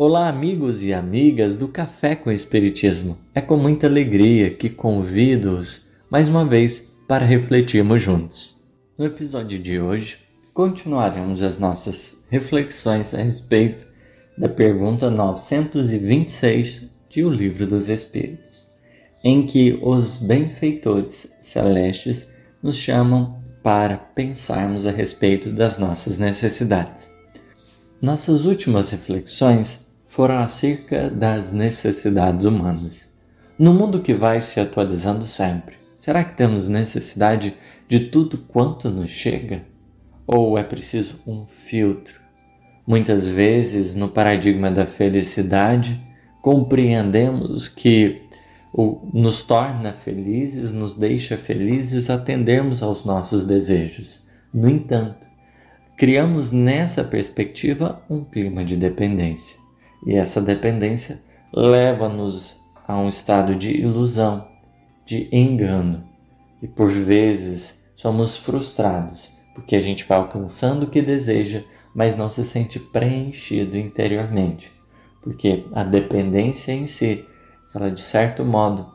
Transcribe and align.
Olá, 0.00 0.28
amigos 0.28 0.84
e 0.84 0.94
amigas 0.94 1.56
do 1.56 1.66
Café 1.66 2.14
com 2.14 2.30
Espiritismo. 2.30 3.18
É 3.34 3.40
com 3.40 3.56
muita 3.56 3.88
alegria 3.88 4.48
que 4.48 4.70
convido-os 4.70 5.88
mais 6.08 6.28
uma 6.28 6.46
vez 6.46 6.88
para 7.08 7.26
refletirmos 7.26 8.00
juntos. 8.00 8.62
No 8.96 9.04
episódio 9.04 9.58
de 9.58 9.80
hoje, 9.80 10.18
continuaremos 10.54 11.42
as 11.42 11.58
nossas 11.58 12.16
reflexões 12.30 13.12
a 13.12 13.16
respeito 13.20 13.84
da 14.38 14.48
pergunta 14.48 15.10
926 15.10 16.88
de 17.08 17.24
O 17.24 17.28
Livro 17.28 17.66
dos 17.66 17.88
Espíritos, 17.88 18.68
em 19.24 19.44
que 19.44 19.80
os 19.82 20.18
benfeitores 20.18 21.28
celestes 21.40 22.28
nos 22.62 22.76
chamam 22.76 23.42
para 23.64 23.96
pensarmos 23.96 24.86
a 24.86 24.92
respeito 24.92 25.50
das 25.50 25.76
nossas 25.76 26.16
necessidades. 26.16 27.10
Nossas 28.00 28.44
últimas 28.44 28.90
reflexões 28.90 29.87
foram 30.18 30.38
acerca 30.38 31.08
das 31.08 31.52
necessidades 31.52 32.44
humanas. 32.44 33.08
No 33.56 33.72
mundo 33.72 34.00
que 34.00 34.12
vai 34.12 34.40
se 34.40 34.58
atualizando 34.58 35.24
sempre, 35.26 35.76
será 35.96 36.24
que 36.24 36.36
temos 36.36 36.66
necessidade 36.66 37.54
de 37.86 38.00
tudo 38.00 38.36
quanto 38.36 38.90
nos 38.90 39.10
chega? 39.10 39.62
Ou 40.26 40.58
é 40.58 40.64
preciso 40.64 41.20
um 41.24 41.46
filtro? 41.46 42.20
Muitas 42.84 43.28
vezes, 43.28 43.94
no 43.94 44.08
paradigma 44.08 44.72
da 44.72 44.84
felicidade, 44.84 46.04
compreendemos 46.42 47.68
que 47.68 48.22
o, 48.74 49.08
nos 49.14 49.42
torna 49.42 49.92
felizes, 49.92 50.72
nos 50.72 50.96
deixa 50.96 51.36
felizes 51.36 52.10
atendermos 52.10 52.82
aos 52.82 53.04
nossos 53.04 53.44
desejos. 53.44 54.26
No 54.52 54.68
entanto, 54.68 55.28
criamos 55.96 56.50
nessa 56.50 57.04
perspectiva 57.04 58.02
um 58.10 58.24
clima 58.24 58.64
de 58.64 58.76
dependência. 58.76 59.57
E 60.06 60.14
essa 60.14 60.40
dependência 60.40 61.20
leva-nos 61.52 62.56
a 62.86 62.98
um 62.98 63.08
estado 63.08 63.54
de 63.54 63.72
ilusão, 63.80 64.48
de 65.04 65.28
engano. 65.32 66.04
E 66.62 66.66
por 66.66 66.90
vezes 66.90 67.82
somos 67.96 68.36
frustrados, 68.36 69.30
porque 69.54 69.76
a 69.76 69.80
gente 69.80 70.04
vai 70.04 70.18
alcançando 70.18 70.84
o 70.84 70.90
que 70.90 71.02
deseja, 71.02 71.64
mas 71.94 72.16
não 72.16 72.30
se 72.30 72.44
sente 72.44 72.78
preenchido 72.78 73.76
interiormente. 73.76 74.72
Porque 75.22 75.64
a 75.72 75.82
dependência 75.82 76.72
em 76.72 76.86
si, 76.86 77.24
ela 77.74 77.90
de 77.90 78.00
certo 78.00 78.44
modo 78.44 78.86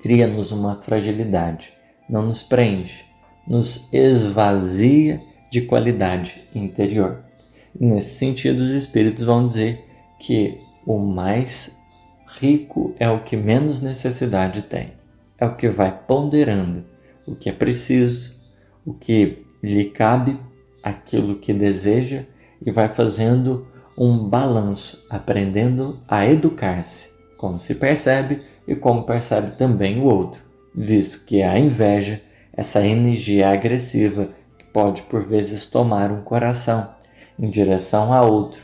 cria-nos 0.00 0.52
uma 0.52 0.76
fragilidade, 0.76 1.72
não 2.08 2.22
nos 2.22 2.42
preenche, 2.42 3.04
nos 3.48 3.88
esvazia 3.92 5.20
de 5.50 5.62
qualidade 5.62 6.42
interior. 6.54 7.24
E 7.78 7.84
nesse 7.84 8.16
sentido, 8.16 8.60
os 8.60 8.70
espíritos 8.70 9.22
vão 9.22 9.46
dizer 9.46 9.85
que 10.18 10.60
o 10.86 10.98
mais 10.98 11.76
rico 12.40 12.94
é 12.98 13.08
o 13.08 13.20
que 13.20 13.36
menos 13.36 13.80
necessidade 13.80 14.62
tem. 14.62 14.92
É 15.38 15.46
o 15.46 15.56
que 15.56 15.68
vai 15.68 15.96
ponderando 16.06 16.84
o 17.26 17.34
que 17.34 17.48
é 17.48 17.52
preciso, 17.52 18.34
o 18.84 18.94
que 18.94 19.44
lhe 19.62 19.86
cabe, 19.86 20.38
aquilo 20.82 21.36
que 21.36 21.52
deseja 21.52 22.22
e 22.64 22.70
vai 22.70 22.88
fazendo 22.88 23.66
um 23.98 24.28
balanço, 24.28 25.04
aprendendo 25.10 25.98
a 26.06 26.26
educar-se, 26.26 27.10
como 27.36 27.58
se 27.58 27.74
percebe 27.74 28.42
e 28.68 28.76
como 28.76 29.04
percebe 29.04 29.52
também 29.52 29.98
o 29.98 30.04
outro, 30.04 30.40
visto 30.74 31.24
que 31.24 31.42
a 31.42 31.58
inveja, 31.58 32.20
essa 32.52 32.86
energia 32.86 33.50
agressiva 33.50 34.30
que 34.58 34.64
pode 34.66 35.02
por 35.02 35.26
vezes 35.26 35.66
tomar 35.66 36.12
um 36.12 36.22
coração 36.22 36.94
em 37.38 37.50
direção 37.50 38.12
a 38.12 38.22
outro, 38.22 38.60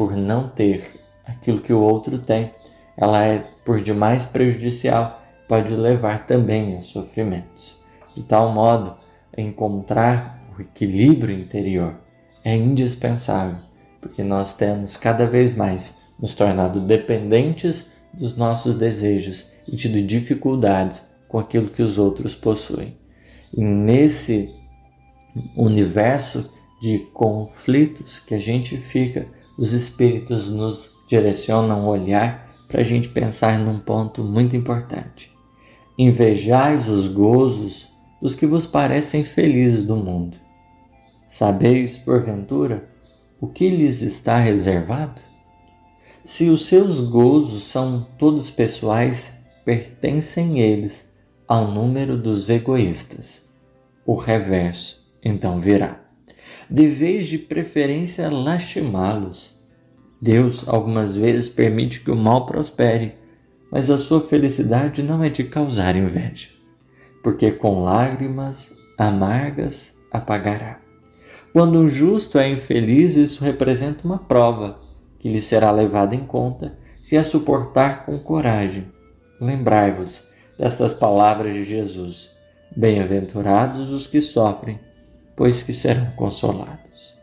por 0.00 0.16
não 0.16 0.48
ter 0.48 0.98
aquilo 1.26 1.60
que 1.60 1.74
o 1.74 1.78
outro 1.82 2.18
tem, 2.18 2.54
ela 2.96 3.22
é 3.22 3.44
por 3.66 3.82
demais 3.82 4.24
prejudicial, 4.24 5.22
pode 5.46 5.76
levar 5.76 6.24
também 6.24 6.74
a 6.74 6.80
sofrimentos. 6.80 7.78
De 8.16 8.22
tal 8.22 8.50
modo, 8.50 8.96
encontrar 9.36 10.42
o 10.56 10.62
equilíbrio 10.62 11.38
interior 11.38 12.00
é 12.42 12.56
indispensável, 12.56 13.58
porque 14.00 14.22
nós 14.22 14.54
temos 14.54 14.96
cada 14.96 15.26
vez 15.26 15.54
mais 15.54 15.94
nos 16.18 16.34
tornado 16.34 16.80
dependentes 16.80 17.90
dos 18.14 18.38
nossos 18.38 18.74
desejos 18.74 19.52
e 19.68 19.76
tido 19.76 20.00
dificuldades 20.00 21.06
com 21.28 21.38
aquilo 21.38 21.68
que 21.68 21.82
os 21.82 21.98
outros 21.98 22.34
possuem. 22.34 22.96
E 23.52 23.62
nesse 23.62 24.50
universo 25.54 26.50
de 26.80 27.00
conflitos 27.12 28.18
que 28.18 28.34
a 28.34 28.38
gente 28.38 28.78
fica, 28.78 29.28
os 29.60 29.74
espíritos 29.74 30.50
nos 30.50 30.90
direcionam 31.06 31.84
o 31.84 31.90
olhar 31.90 32.48
para 32.66 32.80
a 32.80 32.84
gente 32.84 33.10
pensar 33.10 33.58
num 33.58 33.78
ponto 33.78 34.24
muito 34.24 34.56
importante. 34.56 35.30
Invejais 35.98 36.88
os 36.88 37.06
gozos 37.06 37.86
dos 38.22 38.34
que 38.34 38.46
vos 38.46 38.66
parecem 38.66 39.22
felizes 39.22 39.84
do 39.84 39.96
mundo. 39.96 40.38
Sabeis, 41.28 41.98
porventura, 41.98 42.88
o 43.38 43.48
que 43.48 43.68
lhes 43.68 44.00
está 44.00 44.38
reservado? 44.38 45.20
Se 46.24 46.48
os 46.48 46.64
seus 46.66 46.98
gozos 46.98 47.64
são 47.64 48.06
todos 48.18 48.48
pessoais, 48.48 49.34
pertencem 49.62 50.58
eles 50.58 51.04
ao 51.46 51.70
número 51.70 52.16
dos 52.16 52.48
egoístas. 52.48 53.46
O 54.06 54.14
reverso 54.14 55.06
então 55.22 55.60
virá 55.60 56.00
deveis 56.70 57.26
de 57.26 57.36
preferência 57.36 58.30
lastimá-los. 58.30 59.58
Deus 60.22 60.68
algumas 60.68 61.16
vezes 61.16 61.48
permite 61.48 62.00
que 62.00 62.10
o 62.10 62.16
mal 62.16 62.46
prospere, 62.46 63.14
mas 63.72 63.90
a 63.90 63.98
sua 63.98 64.20
felicidade 64.20 65.02
não 65.02 65.24
é 65.24 65.28
de 65.28 65.44
causar 65.44 65.96
inveja, 65.96 66.48
porque 67.22 67.50
com 67.50 67.82
lágrimas 67.82 68.72
amargas 68.96 69.96
apagará. 70.12 70.78
Quando 71.52 71.78
um 71.78 71.88
justo 71.88 72.38
é 72.38 72.48
infeliz, 72.48 73.16
isso 73.16 73.42
representa 73.42 74.04
uma 74.04 74.18
prova 74.18 74.78
que 75.18 75.28
lhe 75.28 75.40
será 75.40 75.72
levada 75.72 76.14
em 76.14 76.24
conta 76.24 76.78
se 77.00 77.16
a 77.16 77.24
suportar 77.24 78.04
com 78.04 78.16
coragem. 78.18 78.86
Lembrai-vos 79.40 80.22
destas 80.56 80.94
palavras 80.94 81.52
de 81.52 81.64
Jesus: 81.64 82.30
Bem-aventurados 82.76 83.90
os 83.90 84.06
que 84.06 84.20
sofrem 84.20 84.78
pois 85.40 85.62
que 85.62 85.72
serão 85.72 86.04
consolados. 86.16 87.14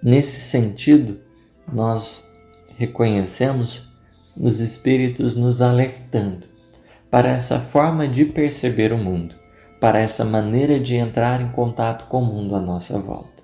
Nesse 0.00 0.40
sentido, 0.42 1.18
nós 1.72 2.24
reconhecemos 2.78 3.82
os 4.36 4.60
Espíritos 4.60 5.34
nos 5.34 5.60
alertando 5.60 6.46
para 7.10 7.30
essa 7.30 7.58
forma 7.58 8.06
de 8.06 8.24
perceber 8.24 8.92
o 8.92 8.96
mundo, 8.96 9.34
para 9.80 9.98
essa 9.98 10.24
maneira 10.24 10.78
de 10.78 10.94
entrar 10.94 11.40
em 11.40 11.50
contato 11.50 12.06
com 12.06 12.22
o 12.22 12.26
mundo 12.26 12.54
à 12.54 12.60
nossa 12.60 12.96
volta. 12.96 13.42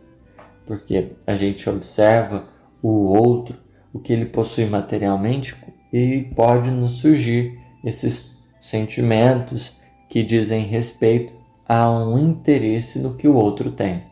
Porque 0.65 1.11
a 1.27 1.35
gente 1.35 1.69
observa 1.69 2.49
o 2.81 2.89
outro, 2.89 3.59
o 3.93 3.99
que 3.99 4.13
ele 4.13 4.27
possui 4.27 4.67
materialmente 4.67 5.57
e 5.93 6.31
pode 6.37 6.71
nos 6.71 7.01
surgir 7.01 7.59
esses 7.85 8.39
sentimentos 8.61 9.77
que 10.09 10.23
dizem 10.23 10.67
respeito 10.67 11.38
há 11.69 11.91
um 11.91 12.19
interesse 12.19 12.99
no 12.99 13.15
que 13.15 13.29
o 13.29 13.35
outro 13.35 13.71
tem. 13.71 14.05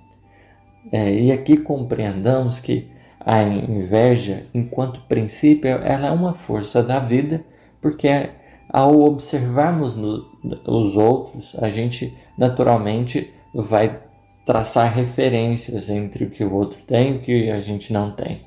É, 0.92 1.12
e 1.12 1.32
aqui 1.32 1.56
compreendamos 1.56 2.60
que 2.60 2.88
a 3.18 3.42
inveja, 3.42 4.44
enquanto 4.54 5.00
princípio, 5.08 5.70
ela 5.70 6.08
é 6.08 6.10
uma 6.12 6.34
força 6.34 6.82
da 6.82 7.00
vida, 7.00 7.44
porque 7.80 8.30
ao 8.68 9.00
observarmos 9.00 9.96
no, 9.96 10.24
os 10.66 10.96
outros, 10.96 11.56
a 11.58 11.68
gente 11.68 12.16
naturalmente 12.38 13.32
vai 13.52 14.00
traçar 14.44 14.94
referências 14.94 15.90
entre 15.90 16.24
o 16.24 16.30
que 16.30 16.44
o 16.44 16.52
outro 16.52 16.78
tem 16.86 17.14
e 17.14 17.16
o 17.16 17.20
que 17.20 17.50
a 17.50 17.58
gente 17.58 17.92
não 17.92 18.12
tem. 18.12 18.42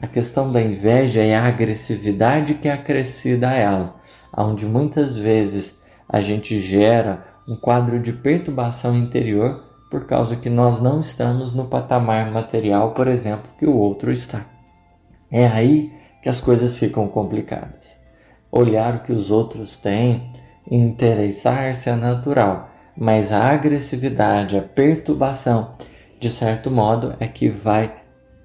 A 0.00 0.06
questão 0.06 0.52
da 0.52 0.62
inveja 0.62 1.22
é 1.22 1.34
a 1.34 1.46
agressividade 1.46 2.54
que 2.54 2.68
é 2.68 2.72
acrescida 2.72 3.50
a 3.50 3.54
ela, 3.54 3.96
onde 4.36 4.64
muitas 4.64 5.16
vezes 5.16 5.80
a 6.08 6.20
gente 6.20 6.60
gera 6.60 7.24
um 7.48 7.56
quadro 7.56 7.98
de 7.98 8.12
perturbação 8.12 8.96
interior 8.96 9.64
por 9.90 10.06
causa 10.06 10.36
que 10.36 10.48
nós 10.48 10.80
não 10.80 11.00
estamos 11.00 11.52
no 11.52 11.64
patamar 11.64 12.30
material, 12.30 12.92
por 12.92 13.08
exemplo, 13.08 13.50
que 13.58 13.66
o 13.66 13.76
outro 13.76 14.12
está. 14.12 14.46
É 15.30 15.46
aí 15.46 15.92
que 16.22 16.28
as 16.28 16.40
coisas 16.40 16.74
ficam 16.74 17.08
complicadas. 17.08 17.98
Olhar 18.52 18.96
o 18.96 19.00
que 19.00 19.12
os 19.12 19.30
outros 19.30 19.76
têm, 19.76 20.30
interessar-se 20.70 21.88
é 21.88 21.96
natural, 21.96 22.70
mas 22.96 23.32
a 23.32 23.50
agressividade, 23.50 24.56
a 24.56 24.62
perturbação, 24.62 25.74
de 26.20 26.30
certo 26.30 26.70
modo, 26.70 27.14
é 27.18 27.26
que 27.26 27.48
vai 27.48 27.94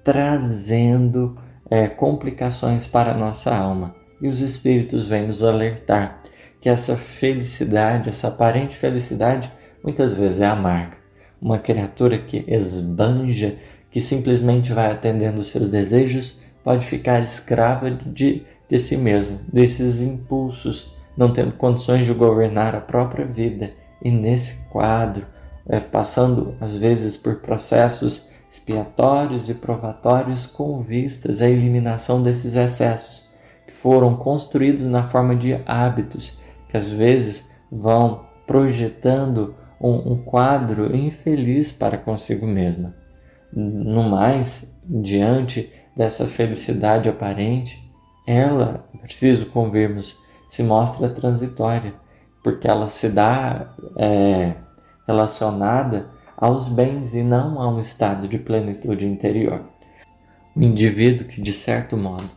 trazendo 0.02 1.38
é, 1.70 1.86
complicações 1.86 2.84
para 2.84 3.12
a 3.12 3.16
nossa 3.16 3.54
alma. 3.54 3.94
E 4.20 4.28
os 4.28 4.40
espíritos 4.40 5.06
vêm 5.06 5.26
nos 5.26 5.42
alertar 5.42 6.22
que 6.66 6.70
essa 6.70 6.96
felicidade, 6.96 8.08
essa 8.08 8.26
aparente 8.26 8.74
felicidade, 8.74 9.52
muitas 9.84 10.16
vezes 10.16 10.40
é 10.40 10.46
amarga. 10.46 10.96
Uma 11.40 11.60
criatura 11.60 12.18
que 12.18 12.44
esbanja, 12.48 13.54
que 13.88 14.00
simplesmente 14.00 14.72
vai 14.72 14.90
atendendo 14.90 15.38
os 15.38 15.46
seus 15.46 15.68
desejos, 15.68 16.40
pode 16.64 16.84
ficar 16.84 17.22
escrava 17.22 17.88
de, 17.88 18.42
de 18.68 18.78
si 18.80 18.96
mesmo, 18.96 19.38
desses 19.46 20.00
impulsos, 20.00 20.92
não 21.16 21.32
tendo 21.32 21.52
condições 21.52 22.04
de 22.04 22.12
governar 22.12 22.74
a 22.74 22.80
própria 22.80 23.24
vida. 23.24 23.70
E 24.02 24.10
nesse 24.10 24.64
quadro, 24.64 25.24
é, 25.68 25.78
passando 25.78 26.56
às 26.60 26.76
vezes 26.76 27.16
por 27.16 27.36
processos 27.36 28.28
expiatórios 28.50 29.48
e 29.48 29.54
provatórios 29.54 30.46
com 30.46 30.82
vistas 30.82 31.40
à 31.40 31.48
eliminação 31.48 32.20
desses 32.20 32.56
excessos, 32.56 33.22
que 33.68 33.72
foram 33.72 34.16
construídos 34.16 34.84
na 34.86 35.04
forma 35.04 35.36
de 35.36 35.60
hábitos, 35.64 36.44
que 36.68 36.76
às 36.76 36.90
vezes 36.90 37.50
vão 37.70 38.26
projetando 38.46 39.54
um, 39.80 40.12
um 40.12 40.22
quadro 40.22 40.94
infeliz 40.96 41.72
para 41.72 41.98
consigo 41.98 42.46
mesma. 42.46 42.94
No 43.52 44.02
mais, 44.02 44.70
diante 44.84 45.72
dessa 45.96 46.26
felicidade 46.26 47.08
aparente, 47.08 47.82
ela, 48.26 48.88
preciso 49.02 49.46
convirmos, 49.46 50.18
se 50.48 50.62
mostra 50.62 51.08
transitória, 51.08 51.94
porque 52.42 52.68
ela 52.68 52.86
se 52.86 53.08
dá 53.08 53.74
é, 53.96 54.54
relacionada 55.06 56.08
aos 56.36 56.68
bens 56.68 57.14
e 57.14 57.22
não 57.22 57.60
a 57.60 57.68
um 57.68 57.80
estado 57.80 58.28
de 58.28 58.38
plenitude 58.38 59.06
interior. 59.06 59.64
O 60.54 60.62
indivíduo 60.62 61.26
que, 61.26 61.40
de 61.40 61.52
certo 61.52 61.96
modo, 61.96 62.28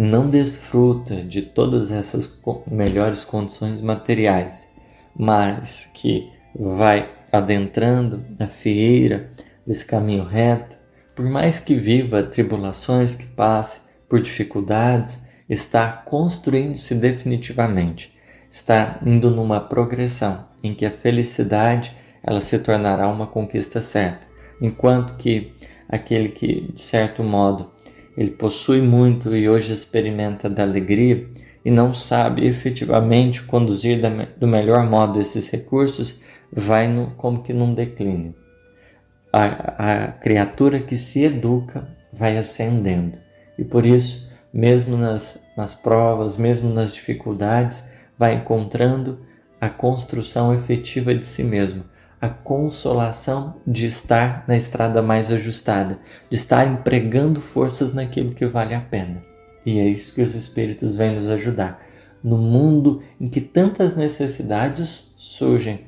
não 0.00 0.30
desfruta 0.30 1.16
de 1.16 1.42
todas 1.42 1.90
essas 1.90 2.40
melhores 2.70 3.24
condições 3.24 3.80
materiais, 3.80 4.68
mas 5.12 5.90
que 5.92 6.30
vai 6.54 7.10
adentrando 7.32 8.24
a 8.38 8.46
fieira 8.46 9.28
desse 9.66 9.84
caminho 9.84 10.22
reto, 10.22 10.76
por 11.16 11.28
mais 11.28 11.58
que 11.58 11.74
viva 11.74 12.22
tribulações, 12.22 13.16
que 13.16 13.26
passe 13.26 13.80
por 14.08 14.20
dificuldades, 14.20 15.20
está 15.48 15.90
construindo-se 15.90 16.94
definitivamente, 16.94 18.16
está 18.48 19.00
indo 19.04 19.32
numa 19.32 19.60
progressão 19.60 20.46
em 20.62 20.74
que 20.74 20.86
a 20.86 20.92
felicidade 20.92 21.92
ela 22.22 22.40
se 22.40 22.56
tornará 22.60 23.08
uma 23.08 23.26
conquista 23.26 23.80
certa, 23.80 24.28
enquanto 24.62 25.16
que 25.16 25.52
aquele 25.88 26.28
que 26.28 26.70
de 26.72 26.80
certo 26.80 27.24
modo 27.24 27.72
ele 28.18 28.32
possui 28.32 28.82
muito 28.82 29.36
e 29.36 29.48
hoje 29.48 29.72
experimenta 29.72 30.50
da 30.50 30.64
alegria 30.64 31.24
e 31.64 31.70
não 31.70 31.94
sabe 31.94 32.44
efetivamente 32.44 33.44
conduzir 33.44 34.00
do 34.36 34.48
melhor 34.48 34.84
modo 34.90 35.20
esses 35.20 35.48
recursos, 35.48 36.18
vai 36.52 36.88
no, 36.88 37.12
como 37.12 37.44
que 37.44 37.52
num 37.52 37.72
declínio. 37.72 38.34
A, 39.32 40.06
a 40.06 40.12
criatura 40.12 40.80
que 40.80 40.96
se 40.96 41.22
educa 41.22 41.86
vai 42.12 42.36
ascendendo 42.36 43.18
e 43.56 43.62
por 43.62 43.86
isso, 43.86 44.28
mesmo 44.52 44.96
nas, 44.96 45.40
nas 45.56 45.76
provas, 45.76 46.36
mesmo 46.36 46.74
nas 46.74 46.92
dificuldades, 46.92 47.84
vai 48.18 48.34
encontrando 48.34 49.20
a 49.60 49.68
construção 49.68 50.52
efetiva 50.52 51.14
de 51.14 51.24
si 51.24 51.44
mesmo, 51.44 51.84
a 52.20 52.28
consolação 52.28 53.56
de 53.66 53.86
estar 53.86 54.44
na 54.48 54.56
estrada 54.56 55.00
mais 55.00 55.30
ajustada, 55.30 55.98
de 56.28 56.36
estar 56.36 56.66
empregando 56.66 57.40
forças 57.40 57.94
naquilo 57.94 58.34
que 58.34 58.46
vale 58.46 58.74
a 58.74 58.80
pena. 58.80 59.22
E 59.64 59.78
é 59.78 59.86
isso 59.86 60.14
que 60.14 60.22
os 60.22 60.34
Espíritos 60.34 60.96
vêm 60.96 61.16
nos 61.16 61.28
ajudar. 61.28 61.80
No 62.22 62.36
mundo 62.36 63.02
em 63.20 63.28
que 63.28 63.40
tantas 63.40 63.94
necessidades 63.94 65.00
surgem, 65.16 65.86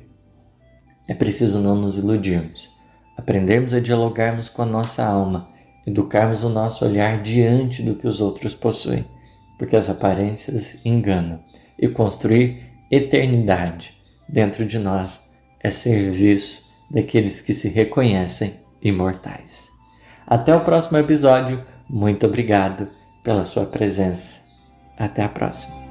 é 1.07 1.13
preciso 1.13 1.59
não 1.59 1.75
nos 1.75 1.97
iludirmos, 1.97 2.69
aprendermos 3.17 3.73
a 3.73 3.79
dialogarmos 3.81 4.47
com 4.47 4.61
a 4.61 4.65
nossa 4.65 5.03
alma, 5.03 5.49
educarmos 5.85 6.43
o 6.43 6.49
nosso 6.49 6.85
olhar 6.85 7.21
diante 7.21 7.81
do 7.81 7.95
que 7.95 8.07
os 8.07 8.21
outros 8.21 8.55
possuem, 8.55 9.05
porque 9.57 9.75
as 9.75 9.89
aparências 9.89 10.79
enganam, 10.85 11.41
e 11.77 11.87
construir 11.89 12.63
eternidade 12.89 13.93
dentro 14.29 14.65
de 14.65 14.79
nós 14.79 15.19
é 15.63 15.71
serviço 15.71 16.63
daqueles 16.89 17.41
que 17.41 17.53
se 17.53 17.69
reconhecem 17.69 18.53
imortais. 18.81 19.69
Até 20.25 20.55
o 20.55 20.61
próximo 20.61 20.97
episódio. 20.97 21.63
Muito 21.89 22.25
obrigado 22.25 22.87
pela 23.23 23.45
sua 23.45 23.65
presença. 23.65 24.41
Até 24.97 25.23
a 25.23 25.29
próxima. 25.29 25.90